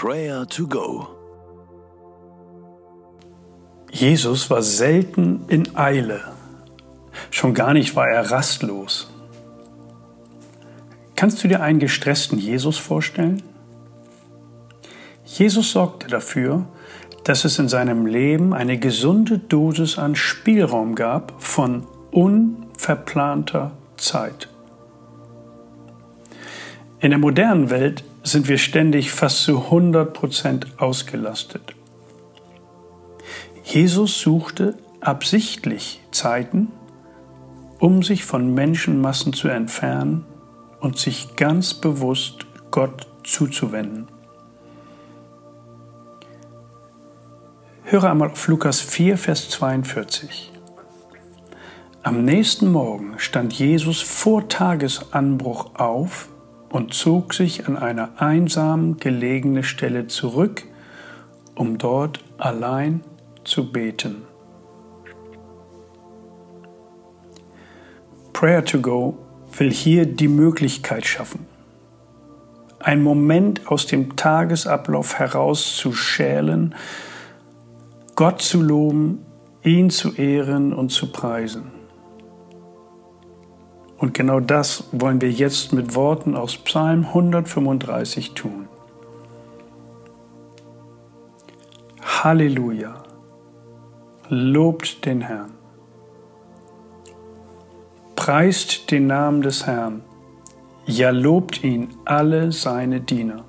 Prayer 0.00 0.46
to 0.46 0.68
Go. 0.68 1.08
Jesus 3.90 4.48
war 4.48 4.62
selten 4.62 5.40
in 5.48 5.74
Eile. 5.74 6.20
Schon 7.32 7.52
gar 7.52 7.72
nicht 7.72 7.96
war 7.96 8.06
er 8.06 8.30
rastlos. 8.30 9.12
Kannst 11.16 11.42
du 11.42 11.48
dir 11.48 11.62
einen 11.62 11.80
gestressten 11.80 12.38
Jesus 12.38 12.78
vorstellen? 12.78 13.42
Jesus 15.24 15.72
sorgte 15.72 16.06
dafür, 16.06 16.68
dass 17.24 17.44
es 17.44 17.58
in 17.58 17.68
seinem 17.68 18.06
Leben 18.06 18.54
eine 18.54 18.78
gesunde 18.78 19.40
Dosis 19.40 19.98
an 19.98 20.14
Spielraum 20.14 20.94
gab 20.94 21.42
von 21.42 21.88
unverplanter 22.12 23.72
Zeit. 23.96 24.48
In 27.00 27.10
der 27.10 27.18
modernen 27.18 27.70
Welt 27.70 28.04
sind 28.30 28.48
wir 28.48 28.58
ständig 28.58 29.10
fast 29.10 29.42
zu 29.42 29.64
100 29.64 30.12
Prozent 30.12 30.66
ausgelastet. 30.78 31.74
Jesus 33.64 34.20
suchte 34.20 34.76
absichtlich 35.00 36.00
Zeiten, 36.10 36.68
um 37.78 38.02
sich 38.02 38.24
von 38.24 38.54
Menschenmassen 38.54 39.32
zu 39.32 39.48
entfernen 39.48 40.24
und 40.80 40.98
sich 40.98 41.36
ganz 41.36 41.74
bewusst 41.74 42.46
Gott 42.70 43.06
zuzuwenden. 43.24 44.08
Höre 47.84 48.10
einmal 48.10 48.30
auf 48.30 48.48
Lukas 48.48 48.80
4, 48.80 49.16
Vers 49.16 49.48
42. 49.50 50.52
Am 52.02 52.24
nächsten 52.24 52.70
Morgen 52.70 53.14
stand 53.18 53.52
Jesus 53.52 54.00
vor 54.00 54.48
Tagesanbruch 54.48 55.74
auf 55.74 56.28
und 56.70 56.94
zog 56.94 57.34
sich 57.34 57.66
an 57.66 57.76
eine 57.76 58.20
einsam 58.20 58.98
gelegene 58.98 59.62
Stelle 59.62 60.06
zurück, 60.06 60.64
um 61.54 61.78
dort 61.78 62.20
allein 62.36 63.02
zu 63.44 63.72
beten. 63.72 64.22
Prayer 68.32 68.64
to 68.64 68.80
Go 68.80 69.18
will 69.56 69.72
hier 69.72 70.06
die 70.06 70.28
Möglichkeit 70.28 71.06
schaffen, 71.06 71.46
einen 72.78 73.02
Moment 73.02 73.66
aus 73.66 73.86
dem 73.86 74.14
Tagesablauf 74.14 75.18
heraus 75.18 75.76
zu 75.76 75.92
schälen, 75.92 76.74
Gott 78.14 78.40
zu 78.42 78.62
loben, 78.62 79.24
ihn 79.62 79.90
zu 79.90 80.12
ehren 80.14 80.72
und 80.72 80.90
zu 80.90 81.10
preisen. 81.10 81.77
Und 83.98 84.14
genau 84.14 84.38
das 84.38 84.84
wollen 84.92 85.20
wir 85.20 85.30
jetzt 85.30 85.72
mit 85.72 85.94
Worten 85.96 86.36
aus 86.36 86.56
Psalm 86.56 87.04
135 87.06 88.32
tun. 88.34 88.68
Halleluja! 92.00 93.02
Lobt 94.28 95.04
den 95.04 95.20
Herrn. 95.20 95.52
Preist 98.14 98.90
den 98.90 99.06
Namen 99.06 99.42
des 99.42 99.66
Herrn. 99.66 100.02
Ja, 100.86 101.10
lobt 101.10 101.64
ihn 101.64 101.88
alle 102.04 102.52
seine 102.52 103.00
Diener. 103.00 103.44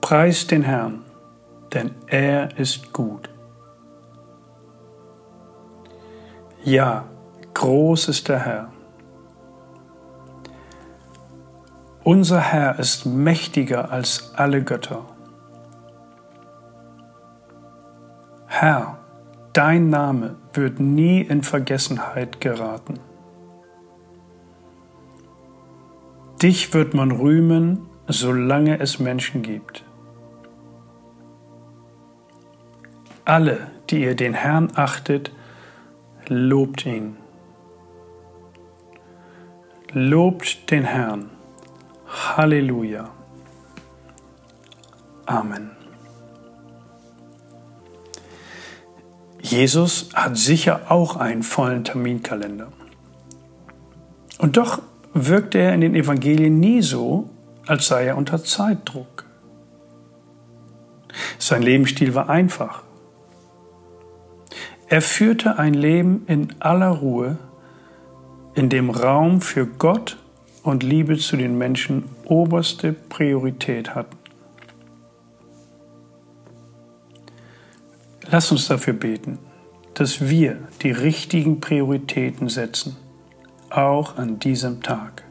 Preist 0.00 0.50
den 0.50 0.62
Herrn, 0.62 1.02
denn 1.72 1.94
er 2.06 2.58
ist 2.58 2.92
gut. 2.92 3.33
Ja, 6.64 7.04
groß 7.52 8.08
ist 8.08 8.28
der 8.28 8.38
Herr. 8.38 8.72
Unser 12.02 12.40
Herr 12.40 12.78
ist 12.78 13.04
mächtiger 13.04 13.90
als 13.92 14.32
alle 14.34 14.64
Götter. 14.64 15.04
Herr, 18.46 18.96
dein 19.52 19.90
Name 19.90 20.36
wird 20.54 20.80
nie 20.80 21.20
in 21.20 21.42
Vergessenheit 21.42 22.40
geraten. 22.40 22.98
Dich 26.40 26.72
wird 26.72 26.94
man 26.94 27.10
rühmen, 27.10 27.86
solange 28.08 28.80
es 28.80 28.98
Menschen 28.98 29.42
gibt. 29.42 29.84
Alle, 33.26 33.70
die 33.90 34.02
ihr 34.02 34.14
den 34.14 34.32
Herrn 34.32 34.70
achtet, 34.74 35.30
lobt 36.28 36.86
ihn. 36.86 37.16
Lobt 39.92 40.70
den 40.70 40.84
Herrn. 40.84 41.30
Halleluja. 42.06 43.10
Amen. 45.26 45.70
Jesus 49.40 50.08
hat 50.14 50.36
sicher 50.36 50.90
auch 50.90 51.16
einen 51.16 51.42
vollen 51.42 51.84
Terminkalender. 51.84 52.72
Und 54.38 54.56
doch 54.56 54.82
wirkte 55.12 55.58
er 55.58 55.74
in 55.74 55.80
den 55.80 55.94
Evangelien 55.94 56.58
nie 56.58 56.82
so, 56.82 57.30
als 57.66 57.86
sei 57.86 58.06
er 58.06 58.16
unter 58.16 58.42
Zeitdruck. 58.42 59.24
Sein 61.38 61.62
Lebensstil 61.62 62.14
war 62.14 62.28
einfach. 62.28 62.82
Er 64.88 65.00
führte 65.00 65.58
ein 65.58 65.74
Leben 65.74 66.24
in 66.26 66.54
aller 66.60 66.90
Ruhe, 66.90 67.38
in 68.54 68.68
dem 68.68 68.90
Raum 68.90 69.40
für 69.40 69.66
Gott 69.66 70.18
und 70.62 70.82
Liebe 70.82 71.16
zu 71.16 71.36
den 71.36 71.56
Menschen 71.58 72.04
oberste 72.24 72.92
Priorität 72.92 73.94
hatten. 73.94 74.16
Lass 78.30 78.50
uns 78.50 78.68
dafür 78.68 78.94
beten, 78.94 79.38
dass 79.94 80.28
wir 80.28 80.58
die 80.82 80.90
richtigen 80.90 81.60
Prioritäten 81.60 82.48
setzen, 82.48 82.96
auch 83.70 84.16
an 84.16 84.38
diesem 84.38 84.82
Tag. 84.82 85.24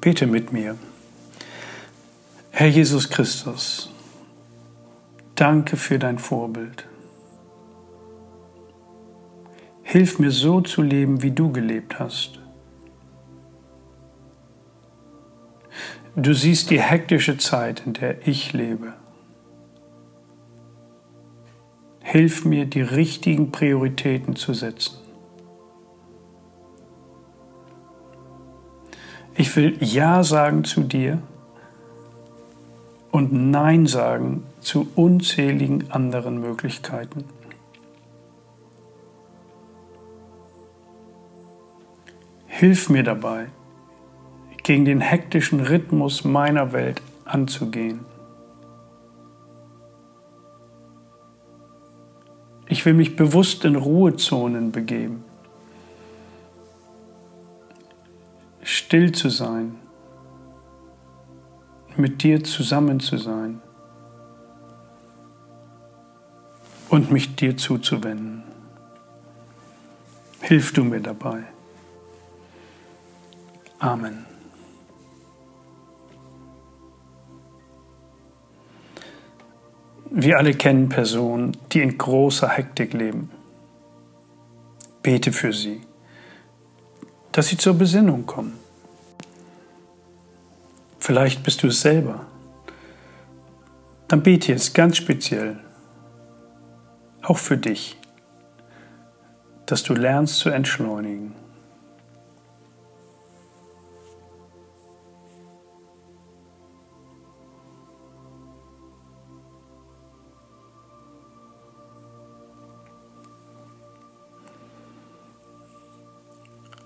Bete 0.00 0.26
mit 0.26 0.52
mir. 0.52 0.76
Herr 2.50 2.68
Jesus 2.68 3.10
Christus, 3.10 3.92
danke 5.34 5.76
für 5.76 5.98
dein 5.98 6.18
Vorbild. 6.18 6.86
Hilf 9.82 10.18
mir 10.18 10.30
so 10.30 10.60
zu 10.60 10.82
leben, 10.82 11.22
wie 11.22 11.30
du 11.30 11.52
gelebt 11.52 11.98
hast. 11.98 12.40
Du 16.16 16.32
siehst 16.32 16.70
die 16.70 16.80
hektische 16.80 17.36
Zeit, 17.36 17.82
in 17.84 17.92
der 17.92 18.26
ich 18.26 18.54
lebe. 18.54 18.94
Hilf 22.00 22.44
mir, 22.44 22.64
die 22.64 22.80
richtigen 22.80 23.52
Prioritäten 23.52 24.34
zu 24.34 24.54
setzen. 24.54 25.05
Ich 29.38 29.54
will 29.54 29.76
Ja 29.80 30.24
sagen 30.24 30.64
zu 30.64 30.82
dir 30.82 31.22
und 33.10 33.32
Nein 33.32 33.86
sagen 33.86 34.44
zu 34.60 34.88
unzähligen 34.94 35.90
anderen 35.90 36.40
Möglichkeiten. 36.40 37.24
Hilf 42.46 42.88
mir 42.88 43.02
dabei, 43.02 43.48
gegen 44.62 44.86
den 44.86 45.02
hektischen 45.02 45.60
Rhythmus 45.60 46.24
meiner 46.24 46.72
Welt 46.72 47.02
anzugehen. 47.26 48.06
Ich 52.68 52.86
will 52.86 52.94
mich 52.94 53.16
bewusst 53.16 53.66
in 53.66 53.76
Ruhezonen 53.76 54.72
begeben. 54.72 55.25
Still 58.86 59.10
zu 59.10 59.30
sein, 59.30 59.80
mit 61.96 62.22
dir 62.22 62.44
zusammen 62.44 63.00
zu 63.00 63.16
sein 63.18 63.60
und 66.88 67.10
mich 67.10 67.34
dir 67.34 67.56
zuzuwenden. 67.56 68.44
Hilf 70.40 70.72
du 70.72 70.84
mir 70.84 71.00
dabei. 71.00 71.42
Amen. 73.80 74.24
Wir 80.10 80.38
alle 80.38 80.54
kennen 80.54 80.88
Personen, 80.88 81.56
die 81.72 81.80
in 81.80 81.98
großer 81.98 82.50
Hektik 82.50 82.92
leben. 82.92 83.32
Bete 85.02 85.32
für 85.32 85.52
sie, 85.52 85.80
dass 87.32 87.48
sie 87.48 87.56
zur 87.56 87.74
Besinnung 87.74 88.26
kommen 88.26 88.65
Vielleicht 91.06 91.44
bist 91.44 91.62
du 91.62 91.68
es 91.68 91.82
selber. 91.82 92.26
Dann 94.08 94.24
bete 94.24 94.50
jetzt 94.50 94.74
ganz 94.74 94.96
speziell, 94.96 95.56
auch 97.22 97.38
für 97.38 97.56
dich, 97.56 97.96
dass 99.66 99.84
du 99.84 99.94
lernst 99.94 100.38
zu 100.38 100.50
entschleunigen. 100.50 101.32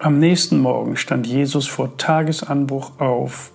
Am 0.00 0.18
nächsten 0.18 0.58
Morgen 0.58 0.96
stand 0.96 1.24
Jesus 1.28 1.68
vor 1.68 1.96
Tagesanbruch 1.96 2.98
auf, 2.98 3.52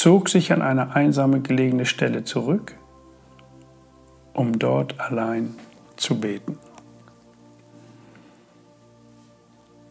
zog 0.00 0.30
sich 0.30 0.50
an 0.50 0.62
eine 0.62 0.94
einsame 0.94 1.42
gelegene 1.42 1.84
Stelle 1.84 2.24
zurück, 2.24 2.74
um 4.32 4.58
dort 4.58 4.98
allein 4.98 5.54
zu 5.96 6.18
beten. 6.18 6.58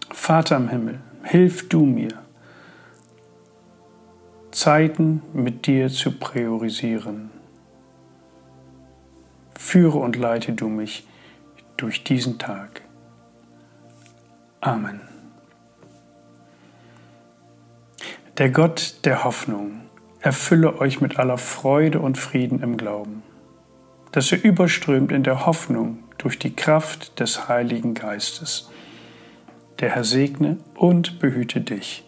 Vater 0.09 0.57
im 0.57 0.69
Himmel, 0.69 0.99
hilf 1.21 1.69
du 1.69 1.85
mir, 1.85 2.23
Zeiten 4.49 5.21
mit 5.31 5.67
dir 5.67 5.89
zu 5.89 6.17
priorisieren. 6.17 7.29
Führe 9.59 9.99
und 9.99 10.15
leite 10.15 10.53
du 10.53 10.69
mich 10.69 11.07
durch 11.77 12.03
diesen 12.03 12.39
Tag. 12.39 12.81
Amen. 14.59 15.01
Der 18.39 18.49
Gott 18.49 19.01
der 19.05 19.23
Hoffnung 19.23 19.81
erfülle 20.19 20.79
euch 20.79 21.01
mit 21.01 21.17
aller 21.17 21.37
Freude 21.37 21.99
und 21.99 22.17
Frieden 22.17 22.61
im 22.61 22.77
Glauben, 22.77 23.23
dass 24.11 24.31
ihr 24.31 24.43
überströmt 24.43 25.11
in 25.11 25.23
der 25.23 25.45
Hoffnung 25.45 26.03
durch 26.17 26.37
die 26.39 26.55
Kraft 26.55 27.19
des 27.19 27.47
Heiligen 27.47 27.93
Geistes. 27.93 28.69
Der 29.79 29.89
Herr 29.89 30.03
segne 30.03 30.57
und 30.75 31.19
behüte 31.19 31.61
dich. 31.61 32.03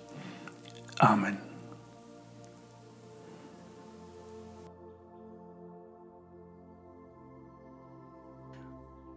Amen. 0.99 1.37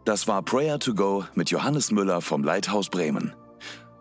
Das 0.05 0.29
war 0.29 0.43
Prayer 0.43 0.79
to 0.79 0.95
Go 0.95 1.25
mit 1.35 1.51
Johannes 1.51 1.91
Müller 1.91 2.21
vom 2.21 2.45
Leithaus 2.45 2.91
Bremen. 2.91 3.33